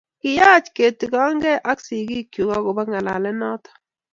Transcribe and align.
kiyach 0.21 0.67
ketigongee 0.75 1.63
ak 1.71 1.79
sigikchu 1.85 2.43
akobo 2.57 2.81
ngalalet 2.89 3.35
noto 3.39 3.69